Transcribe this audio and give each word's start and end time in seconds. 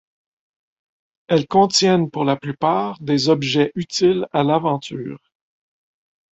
Elles 1.27 1.45
contiennent 1.47 2.09
pour 2.09 2.25
la 2.25 2.35
plupart 2.35 2.99
des 3.03 3.29
objets 3.29 3.71
utiles 3.75 4.25
à 4.33 4.41
l'aventure. 4.41 5.19